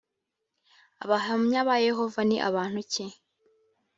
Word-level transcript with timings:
abahamya 1.03 1.59
ba 1.67 1.75
yehova 1.87 2.21
ni 2.27 2.37
bantu 2.55 2.81
ki? 2.91 3.05